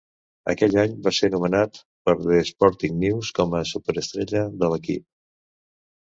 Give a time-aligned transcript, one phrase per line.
[0.51, 1.77] Aquell any, va ser nomenat
[2.09, 5.07] per "The Sporting News" com la superestrella de l'equip.